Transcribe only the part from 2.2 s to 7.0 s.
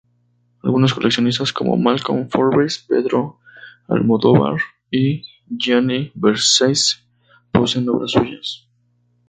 Forbes, Pedro Almodóvar o Gianni Versace